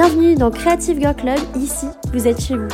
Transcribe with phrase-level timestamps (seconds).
[0.00, 2.68] Bienvenue dans Creative Girl Club, ici vous êtes chez vous.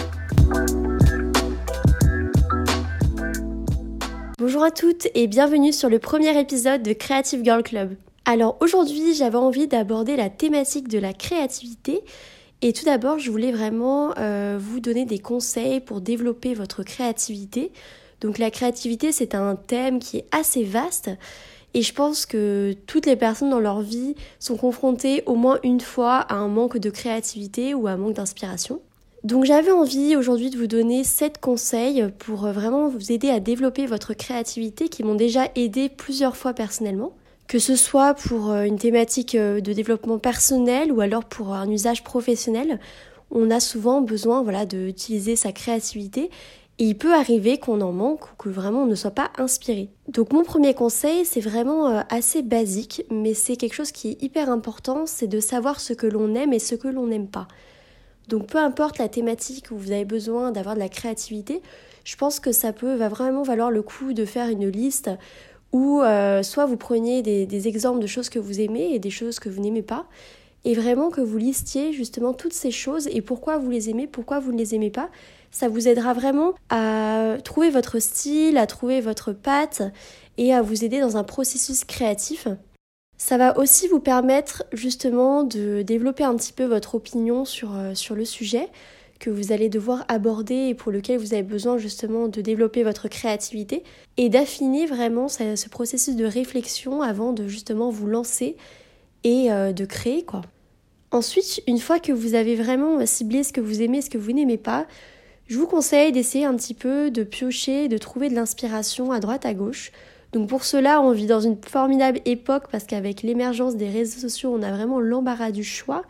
[4.38, 7.96] Bonjour à toutes et bienvenue sur le premier épisode de Creative Girl Club.
[8.26, 12.02] Alors aujourd'hui j'avais envie d'aborder la thématique de la créativité
[12.60, 17.72] et tout d'abord je voulais vraiment euh, vous donner des conseils pour développer votre créativité.
[18.20, 21.08] Donc la créativité c'est un thème qui est assez vaste
[21.74, 25.80] et je pense que toutes les personnes dans leur vie sont confrontées au moins une
[25.80, 28.80] fois à un manque de créativité ou à un manque d'inspiration.
[29.24, 33.40] Donc j'avais envie aujourd'hui de vous donner 7 conseils pour euh, vraiment vous aider à
[33.40, 37.12] développer votre créativité qui m'ont déjà aidé plusieurs fois personnellement.
[37.48, 41.70] Que ce soit pour euh, une thématique euh, de développement personnel ou alors pour un
[41.70, 42.78] usage professionnel,
[43.30, 46.30] on a souvent besoin voilà, d'utiliser sa créativité
[46.78, 49.90] et il peut arriver qu'on en manque ou que vraiment on ne soit pas inspiré.
[50.08, 54.50] Donc mon premier conseil, c'est vraiment assez basique, mais c'est quelque chose qui est hyper
[54.50, 57.46] important, c'est de savoir ce que l'on aime et ce que l'on n'aime pas.
[58.28, 61.62] Donc peu importe la thématique où vous avez besoin d'avoir de la créativité,
[62.04, 65.10] je pense que ça peut va vraiment valoir le coup de faire une liste
[65.72, 69.40] où euh, soit vous preniez des, exemples de choses que vous aimez et des choses
[69.40, 70.06] que vous n'aimez pas,
[70.64, 74.38] et vraiment que vous listiez justement toutes ces choses et pourquoi vous les aimez, pourquoi
[74.38, 75.10] vous ne les aimez pas.
[75.50, 79.82] Ça vous aidera vraiment à trouver votre style, à trouver votre patte
[80.36, 82.48] et à vous aider dans un processus créatif.
[83.16, 87.94] Ça va aussi vous permettre justement de développer un petit peu votre opinion sur, euh,
[87.94, 88.68] sur le sujet
[89.20, 93.08] que vous allez devoir aborder et pour lequel vous avez besoin justement de développer votre
[93.08, 93.84] créativité
[94.16, 98.56] et d'affiner vraiment ce, processus de réflexion avant de justement vous lancer
[99.22, 100.42] et euh, de créer quoi.
[101.14, 104.32] Ensuite, une fois que vous avez vraiment ciblé ce que vous aimez, ce que vous
[104.32, 104.86] n'aimez pas,
[105.46, 109.46] je vous conseille d'essayer un petit peu de piocher, de trouver de l'inspiration à droite
[109.46, 109.92] à gauche
[110.34, 114.52] donc pour cela, on vit dans une formidable époque parce qu'avec l'émergence des réseaux sociaux,
[114.52, 116.02] on a vraiment l'embarras du choix.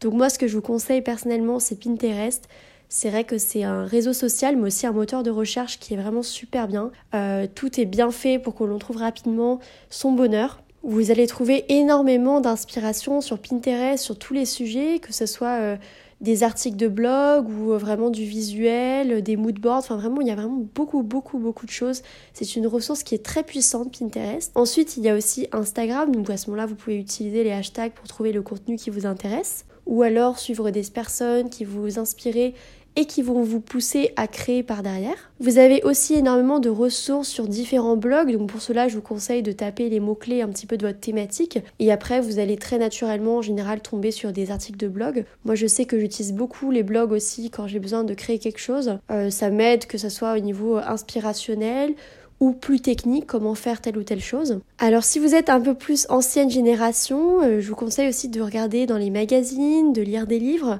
[0.00, 2.48] Donc moi, ce que je vous conseille personnellement, c'est Pinterest.
[2.88, 5.96] C'est vrai que c'est un réseau social, mais aussi un moteur de recherche qui est
[5.96, 6.90] vraiment super bien.
[7.14, 9.60] Euh, tout est bien fait pour que l'on trouve rapidement
[9.90, 10.60] son bonheur.
[10.82, 15.76] Vous allez trouver énormément d'inspiration sur Pinterest, sur tous les sujets, que ce soit euh,
[16.20, 19.78] des articles de blog ou euh, vraiment du visuel, des moodboards.
[19.78, 22.02] Enfin, vraiment, il y a vraiment beaucoup, beaucoup, beaucoup de choses.
[22.32, 24.52] C'est une ressource qui est très puissante, Pinterest.
[24.54, 26.14] Ensuite, il y a aussi Instagram.
[26.14, 29.04] Donc, à ce moment-là, vous pouvez utiliser les hashtags pour trouver le contenu qui vous
[29.04, 29.64] intéresse.
[29.88, 32.52] Ou alors suivre des personnes qui vous inspirent
[32.98, 35.30] et qui vont vous pousser à créer par derrière.
[35.38, 39.42] Vous avez aussi énormément de ressources sur différents blogs, donc pour cela je vous conseille
[39.42, 42.76] de taper les mots-clés un petit peu de votre thématique et après vous allez très
[42.76, 45.24] naturellement en général tomber sur des articles de blog.
[45.44, 48.58] Moi je sais que j'utilise beaucoup les blogs aussi quand j'ai besoin de créer quelque
[48.58, 48.98] chose.
[49.12, 51.94] Euh, ça m'aide que ce soit au niveau inspirationnel
[52.40, 54.60] ou plus technique, comment faire telle ou telle chose.
[54.78, 58.40] Alors si vous êtes un peu plus ancienne génération, euh, je vous conseille aussi de
[58.40, 60.78] regarder dans les magazines, de lire des livres.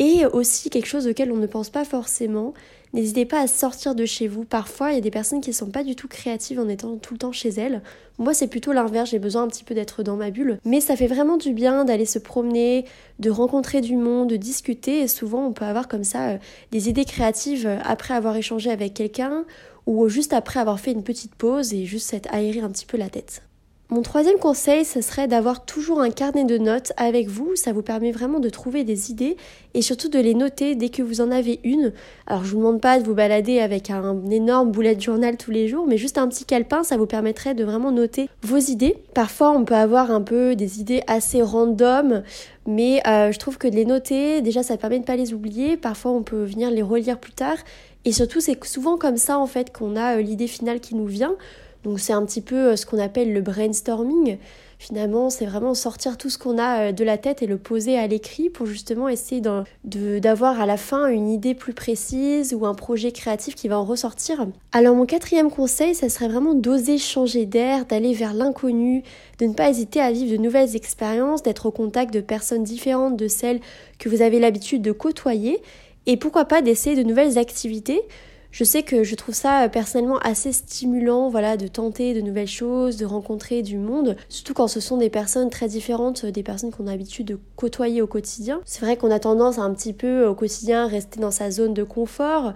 [0.00, 2.54] Et aussi quelque chose auquel on ne pense pas forcément,
[2.94, 4.44] n'hésitez pas à sortir de chez vous.
[4.44, 6.96] Parfois, il y a des personnes qui ne sont pas du tout créatives en étant
[6.96, 7.82] tout le temps chez elles.
[8.18, 10.58] Moi, c'est plutôt l'inverse, j'ai besoin un petit peu d'être dans ma bulle.
[10.64, 12.86] Mais ça fait vraiment du bien d'aller se promener,
[13.18, 15.00] de rencontrer du monde, de discuter.
[15.00, 16.38] Et souvent, on peut avoir comme ça euh,
[16.72, 19.44] des idées créatives euh, après avoir échangé avec quelqu'un
[19.90, 22.96] ou juste après avoir fait une petite pause et juste s'être aéré un petit peu
[22.96, 23.42] la tête.
[23.88, 27.56] Mon troisième conseil, ce serait d'avoir toujours un carnet de notes avec vous.
[27.56, 29.36] Ça vous permet vraiment de trouver des idées
[29.74, 31.92] et surtout de les noter dès que vous en avez une.
[32.28, 35.50] Alors je vous demande pas de vous balader avec un énorme boulet de journal tous
[35.50, 38.96] les jours, mais juste un petit calepin, ça vous permettrait de vraiment noter vos idées.
[39.12, 42.22] Parfois, on peut avoir un peu des idées assez random,
[42.68, 45.76] mais euh, je trouve que de les noter, déjà, ça permet de pas les oublier.
[45.76, 47.56] Parfois, on peut venir les relire plus tard.
[48.04, 51.06] Et surtout, c'est souvent comme ça en fait qu'on a euh, l'idée finale qui nous
[51.06, 51.36] vient.
[51.84, 54.38] Donc c'est un petit peu euh, ce qu'on appelle le brainstorming.
[54.78, 57.98] Finalement, c'est vraiment sortir tout ce qu'on a euh, de la tête et le poser
[57.98, 59.42] à l'écrit pour justement essayer
[59.84, 63.84] d'avoir à la fin une idée plus précise ou un projet créatif qui va en
[63.84, 64.46] ressortir.
[64.72, 69.02] Alors mon quatrième conseil, ça serait vraiment d'oser changer d'air, d'aller vers l'inconnu,
[69.38, 73.16] de ne pas hésiter à vivre de nouvelles expériences, d'être au contact de personnes différentes
[73.16, 73.60] de celles
[73.98, 75.60] que vous avez l'habitude de côtoyer
[76.10, 78.02] et pourquoi pas d'essayer de nouvelles activités
[78.50, 82.96] Je sais que je trouve ça personnellement assez stimulant, voilà, de tenter de nouvelles choses,
[82.96, 86.88] de rencontrer du monde, surtout quand ce sont des personnes très différentes des personnes qu'on
[86.88, 88.60] a l'habitude de côtoyer au quotidien.
[88.64, 91.74] C'est vrai qu'on a tendance à un petit peu au quotidien rester dans sa zone
[91.74, 92.54] de confort.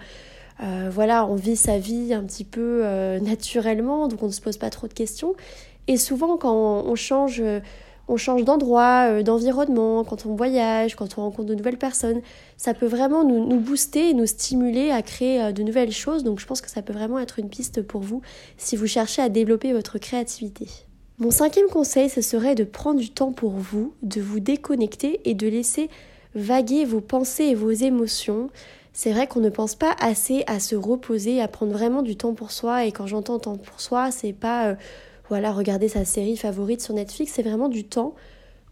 [0.60, 4.40] Euh, voilà, on vit sa vie un petit peu euh, naturellement, donc on ne se
[4.40, 5.34] pose pas trop de questions.
[5.86, 7.40] Et souvent, quand on change
[8.08, 12.20] on change d'endroit, euh, d'environnement, quand on voyage, quand on rencontre de nouvelles personnes.
[12.56, 16.24] Ça peut vraiment nous, booster et nous stimuler à créer euh, de nouvelles choses.
[16.24, 18.22] Donc je pense que ça peut vraiment être une piste pour vous
[18.56, 20.68] si vous cherchez à développer votre créativité.
[21.18, 25.34] Mon cinquième conseil, ce serait de prendre du temps pour vous, de vous déconnecter et
[25.34, 25.88] de laisser
[26.34, 28.50] vaguer vos pensées et vos émotions.
[28.92, 32.34] C'est vrai qu'on ne pense pas assez à se reposer, à prendre vraiment du temps
[32.34, 32.84] pour soi.
[32.84, 34.74] Et quand j'entends temps pour soi, c'est pas euh,
[35.28, 38.14] voilà, regarder sa série favorite sur Netflix, c'est vraiment du temps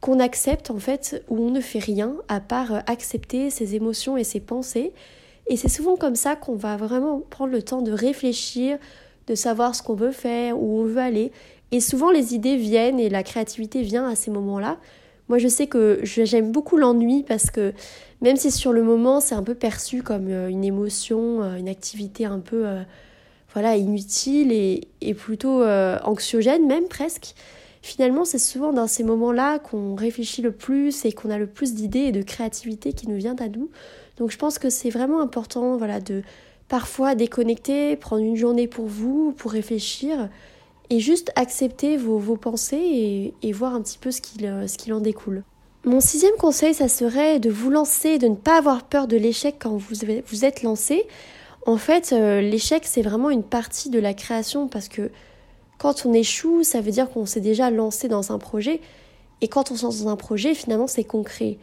[0.01, 4.17] qu'on accepte en fait, où on ne fait rien à part euh, accepter ses émotions
[4.17, 4.93] et ses pensées.
[5.47, 8.79] Et c'est souvent comme ça qu'on va vraiment prendre le temps de réfléchir,
[9.29, 11.33] de savoir ce qu'on veut faire, où on veut aller.
[11.71, 14.79] Et souvent les idées viennent et la créativité vient à ces moments-là.
[15.29, 17.73] Moi je sais que j'aime beaucoup l'ennui parce que
[18.21, 21.69] même si sur le moment c'est un peu perçu comme euh, une émotion, euh, une
[21.69, 22.67] activité un peu
[23.53, 27.35] voilà, inutile et, plutôt euh, anxiogène même presque.
[27.83, 31.75] Finalement, c'est souvent dans ces moments-là qu'on réfléchit le plus et qu'on a le plus
[31.75, 33.71] d'idées et de créativité qui nous vient à nous.
[34.17, 36.23] Donc je pense que c'est vraiment important voilà, de
[36.69, 40.29] parfois déconnecter, prendre une journée pour vous, pour réfléchir
[40.91, 45.43] et juste accepter vos, pensées et, voir un petit peu ce qu'il euh, en découle.
[45.85, 49.57] Mon sixième conseil, ça serait de vous lancer, de ne pas avoir peur de l'échec
[49.59, 49.97] quand vous,
[50.27, 51.05] vous êtes lancé.
[51.67, 55.11] En fait, euh, l'échec, c'est vraiment une partie de la création parce que
[55.79, 58.81] quand on échoue, ça veut dire qu'on s'est déjà lancé dans un projet.
[59.41, 61.59] Et quand on se lance dans un projet, finalement, c'est concret.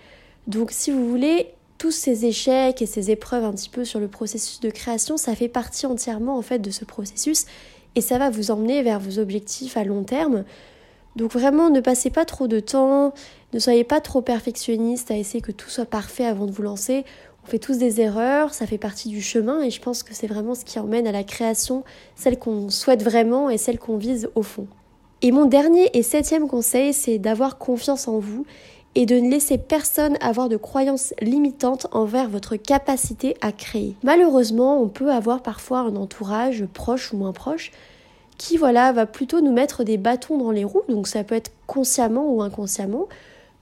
[0.47, 4.09] Donc, si vous voulez, tous ces échecs et ces épreuves un petit peu sur le
[4.09, 7.45] processus de création, ça fait partie entièrement en fait de ce processus
[7.95, 10.43] et ça va vous emmener vers vos objectifs à long terme.
[11.15, 13.13] Donc vraiment, ne passez pas trop de temps,
[13.53, 17.05] ne soyez pas trop perfectionniste à essayer que tout soit parfait avant de vous lancer.
[17.49, 20.27] On fait tous des erreurs, ça fait partie du chemin et je pense que c'est
[20.27, 21.83] vraiment ce qui emmène à la création,
[22.15, 24.67] celle qu'on souhaite vraiment et celle qu'on vise au fond.
[25.23, 28.45] Et mon dernier et septième conseil, c'est d'avoir confiance en vous
[28.93, 33.95] et de ne laisser personne avoir de croyances limitantes envers votre capacité à créer.
[34.03, 37.71] Malheureusement, on peut avoir parfois un entourage proche ou moins proche
[38.37, 41.51] qui voilà va plutôt nous mettre des bâtons dans les roues, donc ça peut être
[41.65, 43.07] consciemment ou inconsciemment.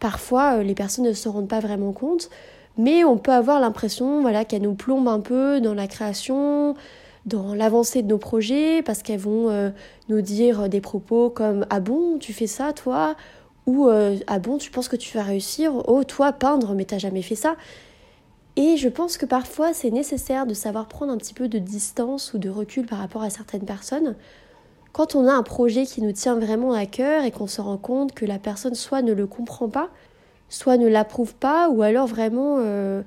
[0.01, 2.29] Parfois, euh, les personnes ne se rendent pas vraiment compte
[2.77, 6.75] mais on peut avoir l'impression voilà, qu'elles nous plombent un peu dans la création,
[7.25, 9.69] dans l'avancée de nos projets, parce qu'elles vont euh,
[10.09, 13.15] nous dire des propos comme Ah bon, tu fais ça toi?
[13.65, 15.73] ou euh, Ah bon, tu penses que tu vas réussir?
[15.87, 17.55] Oh, toi, peindre, mais t'as jamais fait ça.
[18.55, 22.33] Et je pense que parfois c'est nécessaire de savoir prendre un petit peu de distance
[22.33, 24.15] ou de recul par rapport à certaines personnes.
[24.93, 27.77] Quand on a un projet qui nous tient vraiment à cœur et qu'on se rend
[27.77, 29.89] compte que la personne soit ne le comprend pas,
[30.49, 33.01] soit ne l'approuve pas, ou alors vraiment euh,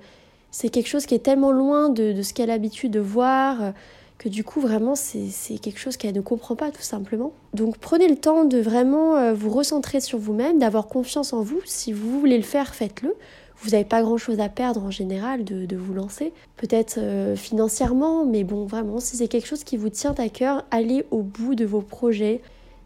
[0.51, 3.71] c'est quelque chose qui est tellement loin de, ce qu'elle a l'habitude de voir, euh,
[4.19, 7.33] que du coup vraiment c'est quelque chose qu'elle ne comprend pas tout simplement.
[7.55, 11.61] Donc prenez le temps de vraiment euh, vous recentrer sur vous-même, d'avoir confiance en vous.
[11.65, 13.15] Si vous voulez le faire, faites-le.
[13.63, 16.33] Vous n'avez pas grand-chose à perdre en général de, vous lancer.
[16.57, 16.99] Peut-être
[17.37, 21.21] financièrement, mais bon, vraiment, si c'est quelque chose qui vous tient à cœur, allez au
[21.21, 22.41] bout de vos projets.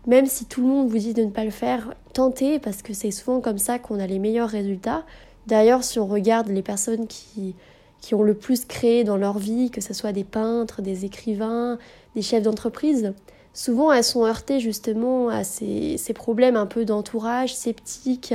[0.06, 2.92] Même si tout le monde vous dit de ne pas le faire, tentez parce que
[2.92, 5.04] c'est souvent comme ça qu'on a les meilleurs résultats.
[5.46, 7.54] D'ailleurs, si on regarde les personnes qui,
[8.00, 11.78] qui ont le plus créé dans leur vie, que ce soit des peintres, des écrivains,
[12.14, 13.14] des chefs d'entreprise,
[13.54, 18.34] souvent elles sont heurtées justement à ces, ces problèmes un peu d'entourage, sceptiques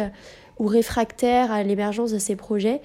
[0.58, 2.82] ou réfractaires à l'émergence de ces projets.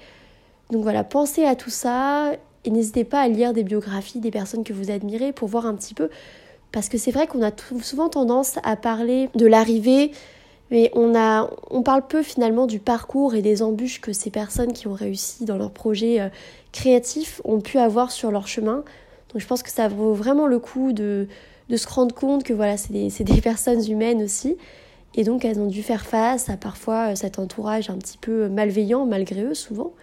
[0.69, 2.33] Donc voilà, pensez à tout ça
[2.65, 5.75] et n'hésitez pas à lire des biographies des personnes que vous admirez pour voir un
[5.75, 6.09] petit peu
[6.75, 7.51] parce que c'est vrai qu'on a
[7.81, 10.11] souvent tendance à parler de l'arrivée,
[10.71, 14.73] mais on, a, on parle peu finalement du parcours et des embûches que ces personnes
[14.73, 16.27] qui ont réussi dans leurs projets euh,
[16.73, 18.83] créatifs ont pu avoir sur leur chemin.
[19.31, 21.29] Donc je pense que ça vaut vraiment le coup de,
[21.69, 24.57] de se rendre compte que voilà, c'est des, des, personnes humaines aussi.
[25.13, 28.49] Et donc elles ont dû faire face à parfois euh, cet entourage un petit peu
[28.49, 29.93] malveillant malgré eux souvent.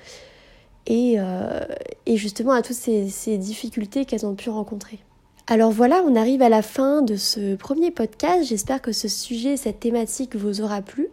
[0.86, 1.60] Et, euh,
[2.06, 5.00] et justement à toutes ces difficultés qu'elles ont pu rencontrer.
[5.48, 8.44] Alors voilà, on arrive à la fin de ce premier podcast.
[8.44, 11.08] J'espère que ce sujet, cette thématique vous aura plu.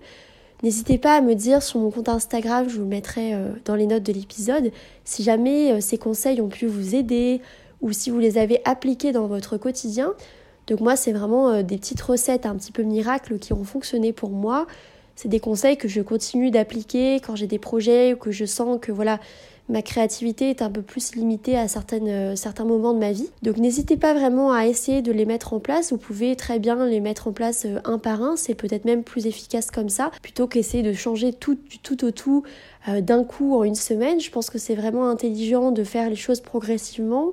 [0.61, 3.75] N'hésitez pas à me dire sur mon compte Instagram, je vous le mettrai euh, dans
[3.75, 4.71] les notes de l'épisode,
[5.03, 7.41] si jamais euh, ces conseils ont pu vous aider
[7.81, 10.13] ou si vous les avez appliqués dans votre quotidien.
[10.67, 14.13] Donc moi, c'est vraiment euh, des petites recettes un petit peu miracles qui ont fonctionné
[14.13, 14.67] pour moi.
[15.15, 18.77] c'est des conseils que je continue d'appliquer quand j'ai des projets ou que je sens
[18.79, 19.19] que voilà,
[19.69, 23.29] ma créativité est un peu plus limitée à euh, certains moments de ma vie.
[23.43, 25.91] Donc n'hésitez pas vraiment à essayer de les mettre en place.
[25.91, 28.35] Vous pouvez très bien les mettre en place euh, un par un.
[28.35, 32.43] C'est peut-être même plus efficace comme ça, plutôt qu'essayer de changer tout tout au tout
[32.87, 34.19] euh, d'un coup en une semaine.
[34.19, 37.31] Je pense que c'est vraiment intelligent de faire les choses progressivement.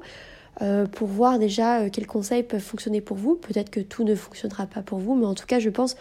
[0.92, 3.34] pour voir déjà quels conseils peuvent fonctionner pour vous.
[3.34, 5.96] Peut-être que tout ne fonctionnera pas pour vous, mais en tout cas, je pense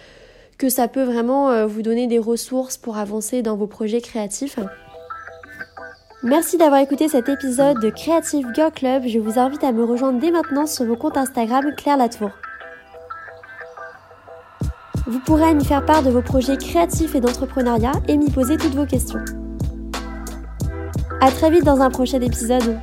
[0.57, 4.57] que ça peut vraiment vous donner des ressources pour avancer dans vos projets créatifs.
[6.25, 9.03] Merci d'avoir écouté cet épisode de Creative Girl Club.
[9.05, 12.31] Je vous invite à me rejoindre dès maintenant sur mon compte Instagram Claire Latour.
[15.05, 18.73] Vous pourrez m'y faire part de vos projets créatifs et d'entrepreneuriat et m'y poser toutes
[18.73, 19.23] vos questions.
[21.21, 22.75] A très vite dans un prochain épisode.